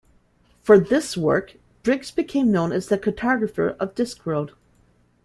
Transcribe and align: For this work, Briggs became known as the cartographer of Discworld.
For 0.63 0.79
this 0.79 1.15
work, 1.15 1.57
Briggs 1.83 2.09
became 2.09 2.51
known 2.51 2.71
as 2.71 2.87
the 2.87 2.97
cartographer 2.97 3.77
of 3.77 3.93
Discworld. 3.93 4.53